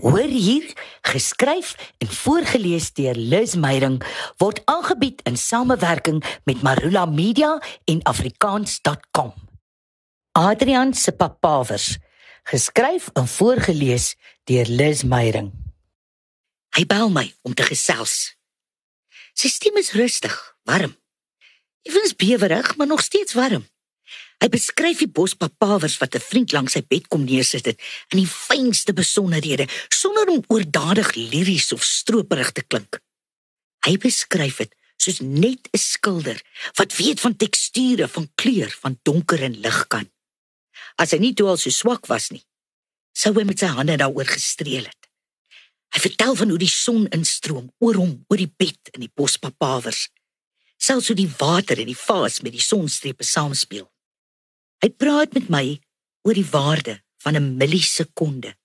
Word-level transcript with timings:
Hoor 0.00 0.32
hier, 0.32 0.72
geskryf 1.02 1.74
en 1.98 2.08
voorgeles 2.08 2.92
deur 2.96 3.14
Liz 3.14 3.54
Meyering 3.54 3.98
word 4.40 4.62
aangebied 4.64 5.20
in 5.28 5.36
samewerking 5.36 6.24
met 6.44 6.62
Marula 6.62 7.04
Media 7.04 7.62
en 7.84 8.00
afrikaans.com. 8.02 9.34
Adrian 10.32 10.94
se 10.94 11.12
papawers, 11.12 11.98
geskryf 12.42 13.10
en 13.12 13.28
voorgeles 13.28 14.14
deur 14.48 14.66
Liz 14.66 15.02
Meyering. 15.02 15.52
Hy 16.76 16.86
bel 16.88 17.12
my 17.12 17.26
om 17.42 17.54
te 17.54 17.66
gesels. 17.68 18.38
Sy 19.36 19.52
stem 19.52 19.76
is 19.76 19.92
rustig, 19.92 20.32
warm. 20.64 20.96
Effens 21.84 22.16
bewerig, 22.16 22.76
maar 22.76 22.88
nog 22.88 23.04
steeds 23.04 23.36
warm. 23.36 23.68
Hy 24.40 24.48
beskryf 24.48 25.02
die 25.02 25.12
bospapawers 25.12 25.98
wat 26.00 26.14
'n 26.16 26.24
vriend 26.30 26.52
langs 26.52 26.72
sy 26.72 26.80
bed 26.80 27.08
kom 27.08 27.24
neersit 27.24 27.66
het 27.66 27.80
in 28.12 28.24
die 28.24 28.32
fynste 28.32 28.92
besonderhede 28.92 29.68
sonder 29.88 30.28
om 30.28 30.44
oordadig 30.48 31.14
liries 31.14 31.72
of 31.72 31.84
stroperig 31.84 32.52
te 32.52 32.62
klink. 32.62 33.00
Hy 33.84 33.96
beskryf 33.96 34.56
dit 34.56 34.74
soos 34.96 35.20
net 35.20 35.68
'n 35.72 35.78
skilder 35.78 36.40
wat 36.78 36.96
weet 36.96 37.20
van 37.20 37.36
teksture, 37.36 38.08
van 38.08 38.30
kleur, 38.34 38.70
van 38.80 38.98
donker 39.02 39.42
en 39.42 39.60
lig 39.60 39.86
kan. 39.88 40.10
As 40.96 41.10
hy 41.10 41.18
nie 41.18 41.34
toe 41.34 41.48
al 41.48 41.56
so 41.56 41.70
swak 41.70 42.06
was 42.06 42.30
nie, 42.30 42.44
sou 43.12 43.32
hy 43.34 43.44
met 43.44 43.58
sy 43.58 43.66
hande 43.66 43.96
daaroor 43.96 44.26
gestreel 44.26 44.84
het. 44.84 45.08
Hy 45.92 46.00
vertel 46.00 46.34
van 46.34 46.48
hoe 46.48 46.58
die 46.58 46.68
son 46.68 47.08
instroom 47.08 47.72
oor 47.78 47.94
hom, 47.94 48.24
oor 48.28 48.36
die 48.36 48.54
bed 48.56 48.92
in 48.94 49.00
die 49.00 49.12
bospapawers. 49.14 50.08
Selfs 50.78 51.08
hoe 51.08 51.16
die 51.16 51.32
water 51.38 51.78
en 51.78 51.86
die 51.86 52.02
vaas 52.08 52.40
met 52.40 52.52
die 52.52 52.62
sonstrepe 52.62 53.24
saamspeel. 53.24 53.90
Hy 54.80 54.88
praat 54.96 55.34
met 55.36 55.48
my 55.52 55.64
oor 56.24 56.36
die 56.36 56.46
waarde 56.48 57.00
van 57.20 57.36
'n 57.36 57.56
millisekonde. 57.56 58.56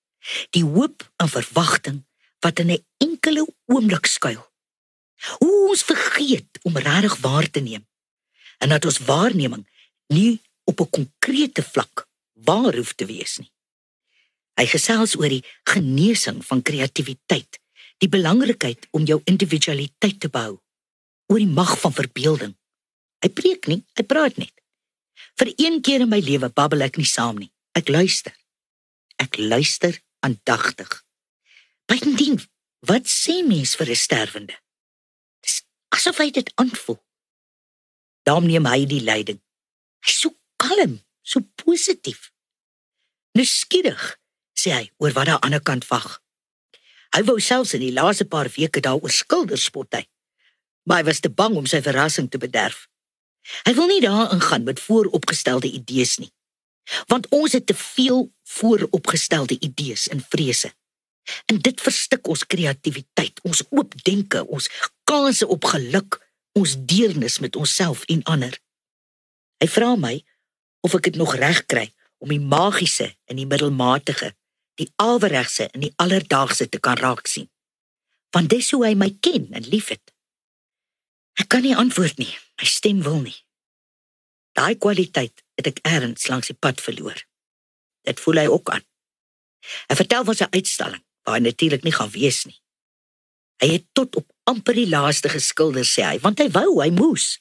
Die 0.49 0.63
hoop 0.63 1.11
en 1.17 1.29
verwagting 1.29 2.05
wat 2.39 2.59
in 2.59 2.71
'n 2.71 2.85
enkele 2.97 3.47
oomblik 3.65 4.05
skuil. 4.05 4.43
Hoe 5.39 5.69
ons 5.69 5.83
vergeet 5.83 6.59
om 6.63 6.77
regtig 6.77 7.17
waar 7.17 7.49
te 7.49 7.59
neem. 7.59 7.87
En 8.57 8.69
dat 8.69 8.85
ons 8.85 8.97
waarneming 8.97 9.67
nie 10.07 10.41
op 10.63 10.79
'n 10.79 10.89
konkrete 10.89 11.63
vlak 11.63 12.07
waar 12.33 12.75
hoef 12.75 12.93
te 12.93 13.05
wees 13.05 13.37
nie. 13.37 13.51
Hy 14.55 14.65
gesels 14.65 15.15
oor 15.15 15.29
die 15.29 15.43
genesing 15.63 16.45
van 16.45 16.61
kreatiwiteit, 16.61 17.59
die 17.97 18.09
belangrikheid 18.09 18.87
om 18.91 19.03
jou 19.03 19.21
individualiteit 19.23 20.19
te 20.19 20.29
bou, 20.29 20.61
oor 21.27 21.41
die 21.41 21.47
mag 21.47 21.79
van 21.79 21.93
verbeelding. 21.93 22.55
Hy 23.19 23.29
preek 23.29 23.67
nie, 23.67 23.83
hy 23.93 24.03
praat 24.03 24.37
net. 24.37 24.53
Vir 25.35 25.51
een 25.55 25.81
keer 25.81 26.05
in 26.05 26.11
my 26.11 26.21
lewe 26.23 26.49
babbel 26.49 26.85
ek 26.85 26.99
nie 26.99 27.07
saam 27.07 27.39
nie. 27.41 27.51
Ek 27.75 27.89
luister. 27.91 28.35
Ek 29.19 29.35
luister 29.37 29.97
aandagtig. 30.23 31.01
Bydien, 31.91 32.39
wat 32.87 33.09
sê 33.11 33.41
mens 33.43 33.75
vir 33.75 33.91
'n 33.91 33.95
sterwende? 33.95 34.55
Dis 35.43 35.63
asof 35.89 36.17
hy 36.17 36.31
dit 36.31 36.51
aanvoel. 36.55 36.99
Daarom 38.23 38.47
neem 38.47 38.65
hy 38.65 38.85
die 38.85 39.03
leiding. 39.03 39.41
Hy's 40.05 40.19
so 40.19 40.29
kalm, 40.57 41.01
so 41.21 41.41
positief. 41.55 42.31
Nuuskierig, 43.35 44.17
sê 44.57 44.71
hy 44.71 44.91
oor 44.97 45.13
wat 45.13 45.25
daar 45.25 45.39
aan 45.43 45.51
die 45.51 45.57
ander 45.59 45.61
kant 45.61 45.87
wag. 45.87 46.21
Hy 47.15 47.21
wou 47.23 47.39
selfs 47.39 47.73
in 47.73 47.83
die 47.83 47.93
laaste 47.93 48.25
paar 48.25 48.49
weke 48.49 48.79
daaroor 48.79 49.11
skilder 49.11 49.57
spot 49.57 49.93
hy. 49.93 50.03
Maar 50.83 50.97
hy 50.97 51.05
was 51.09 51.19
te 51.19 51.29
bang 51.29 51.55
om 51.55 51.65
sy 51.65 51.81
verrassing 51.81 52.29
te 52.31 52.37
bederf. 52.37 52.87
Hy 53.67 53.73
wil 53.77 53.87
nie 53.87 54.01
daarin 54.01 54.41
gaan 54.41 54.63
met 54.63 54.79
vooropgestelde 54.79 55.71
idees 55.71 56.17
nie. 56.17 56.31
Want 57.09 57.27
ons 57.33 57.53
het 57.53 57.65
te 57.65 57.75
veel 57.77 58.31
vooropgestelde 58.43 59.59
idees 59.59 60.07
en 60.07 60.25
vrese. 60.29 60.73
En 61.45 61.61
dit 61.61 61.81
verstik 61.81 62.27
ons 62.27 62.45
kreatiwiteit, 62.45 63.41
ons 63.43 63.63
oop 63.69 63.93
denke, 64.05 64.45
ons 64.45 64.69
kanse 65.03 65.47
op 65.47 65.65
geluk, 65.65 66.19
ons 66.53 66.75
deernis 66.85 67.39
met 67.39 67.55
onsself 67.55 68.05
en 68.05 68.23
ander. 68.23 68.53
Hy 69.61 69.67
vra 69.71 69.95
my 69.97 70.15
of 70.85 70.93
ek 70.97 71.09
dit 71.09 71.19
nog 71.19 71.35
reg 71.41 71.63
kry 71.65 71.87
om 72.21 72.29
die 72.29 72.41
magiese 72.41 73.09
in 73.31 73.41
die 73.41 73.49
middelmatige, 73.49 74.33
die 74.79 74.91
alweregse 75.01 75.69
in 75.73 75.87
die 75.87 75.93
alledaagse 76.01 76.69
te 76.69 76.79
kan 76.79 76.99
raak 77.01 77.27
sien. 77.27 77.49
Want 78.35 78.51
dis 78.51 78.71
hoe 78.75 78.83
hy 78.85 78.93
my 78.99 79.09
ken 79.23 79.47
en 79.55 79.67
liefhet. 79.71 80.14
Ek 81.39 81.49
kan 81.51 81.65
nie 81.65 81.75
antwoord 81.75 82.19
nie. 82.21 82.31
My 82.59 82.67
stem 82.69 83.01
wil 83.03 83.19
nie. 83.25 83.35
Daai 84.55 84.75
kwaliteit 84.79 85.43
het 85.59 85.67
ek 85.67 85.81
erns 85.83 86.29
langs 86.31 86.51
die 86.51 86.55
pad 86.55 86.79
verloor. 86.83 87.17
Dit 88.07 88.21
voel 88.23 88.43
hy 88.43 88.47
ook 88.51 88.71
aan. 88.71 88.85
Hy 89.89 89.97
vertel 89.99 90.23
van 90.27 90.37
sy 90.39 90.47
uitstalling 90.53 91.03
waar 91.25 91.39
hy 91.39 91.43
natuurlik 91.47 91.83
nie 91.83 91.95
gaan 91.95 92.11
wees 92.13 92.45
nie. 92.45 92.57
Hy 93.63 93.69
het 93.77 93.87
tot 93.97 94.15
op 94.19 94.27
amper 94.49 94.77
die 94.77 94.89
laaste 94.89 95.31
geskilder 95.31 95.87
sê 95.87 96.05
hy, 96.05 96.17
want 96.23 96.39
hy 96.43 96.47
wou, 96.53 96.79
hy 96.83 96.91
moes. 96.93 97.39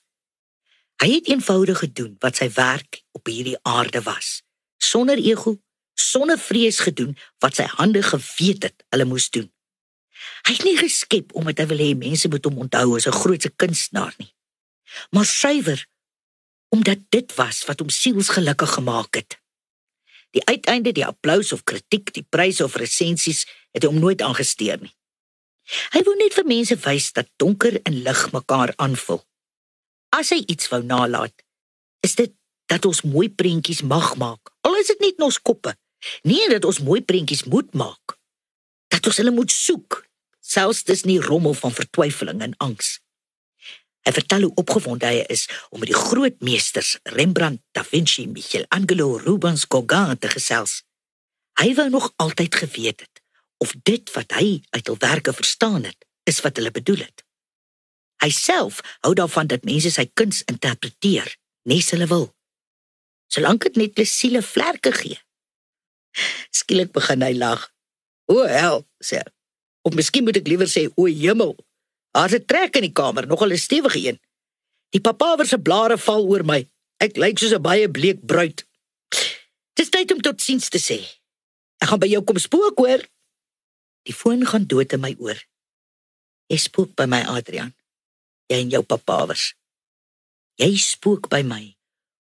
Hy 1.03 1.11
het 1.17 1.29
eenvoudig 1.29 1.83
gedoen 1.85 2.15
wat 2.23 2.39
sy 2.41 2.49
werk 2.55 3.03
op 3.19 3.29
hierdie 3.29 3.59
aarde 3.67 4.01
was, 4.07 4.41
sonder 4.81 5.21
ego, 5.21 5.59
sonder 5.99 6.39
vrees 6.41 6.81
gedoen 6.87 7.13
wat 7.43 7.59
sy 7.59 7.67
hande 7.77 8.03
geweet 8.03 8.71
het 8.71 8.87
hulle 8.95 9.07
moes 9.11 9.29
doen. 9.35 9.51
Hy 10.47 10.53
het 10.53 10.65
nie 10.65 10.77
geskep 10.79 11.35
omdat 11.35 11.59
hy 11.59 11.67
wil 11.67 11.83
hê 11.83 11.91
mense 11.97 12.29
moet 12.29 12.45
hom 12.45 12.59
onthou 12.67 12.97
as 12.97 13.07
'n 13.07 13.21
grootse 13.23 13.51
kunstenaar 13.57 14.15
nie 14.19 14.35
maar 15.11 15.25
suiwer 15.25 15.87
omdat 16.69 16.99
dit 17.09 17.35
was 17.35 17.65
wat 17.65 17.79
hom 17.79 17.89
sielsgelukkig 17.89 18.73
gemaak 18.73 19.15
het. 19.15 19.39
Die 20.31 20.45
uiteinde, 20.45 20.93
die 20.93 21.07
applous 21.07 21.53
of 21.53 21.63
kritiek, 21.63 22.11
die 22.13 22.27
pryse 22.29 22.65
of 22.65 22.75
resensies 22.75 23.45
het 23.71 23.87
hom 23.87 24.01
nooit 24.03 24.23
aangesteer 24.23 24.81
nie. 24.83 24.91
Hy 25.95 26.03
wou 26.03 26.17
net 26.19 26.35
vir 26.35 26.49
mense 26.51 26.77
wys 26.83 27.13
dat 27.15 27.31
donker 27.39 27.79
en 27.87 28.01
lig 28.03 28.25
mekaar 28.35 28.75
aanvul. 28.77 29.23
As 30.11 30.35
hy 30.35 30.43
iets 30.51 30.67
wou 30.73 30.83
nalat, 30.83 31.35
is 32.03 32.19
dit 32.19 32.35
dat 32.67 32.85
ons 32.91 33.05
mooi 33.07 33.29
prentjies 33.31 33.85
mag 33.87 34.17
maak. 34.19 34.51
Al 34.67 34.75
is 34.83 34.91
dit 34.91 35.07
net 35.07 35.23
ons 35.23 35.39
koppe. 35.39 35.77
Nie 36.27 36.43
dat 36.51 36.67
ons 36.67 36.83
mooi 36.83 37.01
prentjies 37.07 37.47
moet 37.47 37.71
maak. 37.79 38.19
Dat 38.91 39.07
ons 39.07 39.23
hulle 39.23 39.33
moet 39.33 39.51
soek, 39.51 40.03
selfs 40.45 40.85
dis 40.85 41.05
nie 41.09 41.21
rommel 41.21 41.57
van 41.57 41.73
vertwyfeling 41.73 42.43
en 42.45 42.55
angs. 42.63 42.99
Hy 44.05 44.13
vertel 44.13 44.45
hoe 44.45 44.55
opgewonde 44.61 45.09
hy 45.09 45.23
is 45.33 45.47
om 45.73 45.81
met 45.81 45.89
die 45.89 45.97
groot 45.97 46.37
meesters 46.45 46.99
Rembrandt, 47.17 47.63
Da 47.73 47.85
Vinci, 47.85 48.27
Michelangelo, 48.29 49.17
Rubens, 49.17 49.65
Gauguin 49.69 50.19
te 50.21 50.29
gesels. 50.29 50.83
Hy 51.61 51.73
wou 51.79 51.89
nog 51.89 52.13
altyd 52.21 52.55
geweet 52.55 53.07
het 53.07 53.23
of 53.65 53.73
dit 53.87 54.11
wat 54.13 54.35
hy 54.37 54.61
uit 54.75 54.89
hul 54.91 54.99
werke 55.01 55.33
verstaan 55.33 55.87
het, 55.89 56.05
is 56.29 56.43
wat 56.45 56.59
hulle 56.61 56.75
bedoel 56.75 57.07
het. 57.07 57.23
Hy 58.21 58.29
self 58.35 58.83
hou 59.07 59.15
daarvan 59.17 59.49
dat 59.49 59.65
mense 59.65 59.93
sy 59.95 60.05
kuns 60.13 60.43
interpreteer, 60.51 61.31
nes 61.71 61.89
hulle 61.95 62.09
wil. 62.11 62.27
Solank 63.33 63.65
dit 63.69 63.79
net 63.81 63.95
plesiele 63.97 64.43
vlerke 64.45 64.93
gee. 64.93 65.17
Skielik 66.53 66.93
begin 66.93 67.25
hy 67.25 67.33
lag. 67.39 67.71
O 68.29 68.45
hel, 68.45 68.85
sê 69.01 69.23
hy. 69.23 69.31
Of 69.85 69.95
miskien 69.95 70.25
moet 70.25 70.41
ek 70.41 70.49
liewer 70.49 70.69
sê 70.71 70.89
o 70.97 71.07
hemel. 71.07 71.55
Daar's 72.15 72.35
'n 72.35 72.45
trek 72.47 72.77
in 72.77 72.87
die 72.89 72.93
kamer, 72.93 73.27
nogal 73.27 73.53
'n 73.53 73.59
stewige 73.59 74.01
een. 74.09 74.19
Die 74.91 75.01
papawer 75.01 75.47
se 75.47 75.59
blare 75.59 75.99
val 75.99 76.25
oor 76.27 76.45
my. 76.45 76.69
Ek 76.99 77.17
lyk 77.17 77.39
soos 77.39 77.53
'n 77.53 77.63
baie 77.63 77.91
bleek 77.91 78.27
bruid. 78.27 78.65
Dis 79.75 79.91
tyd 79.91 80.13
om 80.13 80.21
tot 80.21 80.41
siens 80.41 80.69
te 80.69 80.79
sê. 80.79 80.99
Ek 81.83 81.89
gaan 81.89 81.99
by 81.99 82.07
jou 82.07 82.23
kom 82.25 82.39
spook 82.39 82.79
hoor. 82.79 83.03
Die 84.07 84.15
foon 84.15 84.47
gaan 84.47 84.67
dood 84.67 84.93
in 84.93 85.01
my 85.01 85.17
oor. 85.19 85.39
Jy 86.49 86.57
spook 86.57 86.95
by 86.95 87.07
my 87.07 87.23
Adrian. 87.27 87.75
Jy 88.47 88.61
en 88.61 88.71
jou 88.71 88.83
papawers. 88.83 89.55
Jy 90.61 90.77
spook 90.77 91.29
by 91.29 91.43
my 91.43 91.77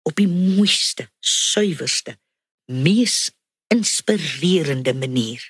op 0.08 0.16
die 0.18 0.28
mooiste, 0.30 1.10
suiwerste, 1.20 2.18
mees 2.66 3.32
inspirerende 3.68 4.94
manier. 4.94 5.44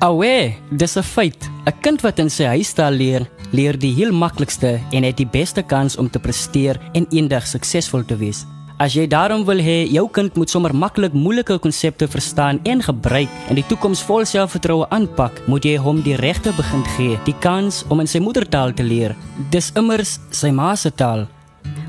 Awe, 0.00 0.54
dis 0.70 0.96
'n 0.96 1.02
feit. 1.02 1.50
'n 1.66 1.80
Kind 1.80 2.00
wat 2.00 2.18
in 2.18 2.30
sy 2.30 2.44
huistaal 2.44 2.92
leer, 2.92 3.28
leer 3.52 3.78
die 3.78 3.92
heel 3.92 4.12
maklikste 4.12 4.80
en 4.92 5.02
het 5.02 5.16
die 5.16 5.26
beste 5.26 5.62
kans 5.62 5.96
om 5.96 6.10
te 6.10 6.18
presteer 6.18 6.80
en 6.92 7.06
eendag 7.10 7.46
suksesvol 7.46 8.04
te 8.04 8.16
wees. 8.16 8.46
As 8.78 8.94
jy 8.94 9.06
daarom 9.06 9.44
wil 9.44 9.58
hê 9.58 9.92
jou 9.92 10.08
kind 10.08 10.36
moet 10.36 10.50
sommer 10.50 10.74
maklik 10.74 11.12
moeilike 11.12 11.58
konsepte 11.58 12.08
verstaan 12.08 12.60
en 12.64 12.82
gebruik 12.82 13.28
en 13.48 13.54
die 13.54 13.66
toekoms 13.68 14.00
vol 14.02 14.24
selfvertroue 14.24 14.88
aanpak, 14.88 15.42
moet 15.46 15.64
jy 15.64 15.76
hom 15.76 16.00
die 16.02 16.16
regte 16.16 16.52
begin 16.56 16.84
gee, 16.96 17.18
die 17.24 17.36
kans 17.40 17.84
om 17.88 18.00
in 18.00 18.06
sy 18.06 18.18
moedertaal 18.18 18.72
te 18.72 18.82
leer. 18.82 19.16
Dis 19.50 19.72
immers 19.76 20.18
sy 20.30 20.50
ma 20.50 20.74
se 20.76 20.90
taal. 20.90 21.28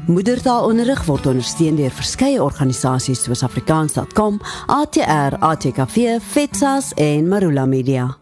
Moedertaalonderrig 0.10 1.04
word 1.06 1.28
ondersteun 1.30 1.76
deur 1.78 1.94
verskeie 1.94 2.42
organisasies 2.42 3.22
soos 3.28 3.44
afrikaans.com, 3.46 4.40
ATR, 4.66 5.38
ATKV, 5.40 6.18
FETSAS 6.34 6.94
en 6.98 7.30
Marula 7.30 7.66
Media. 7.70 8.21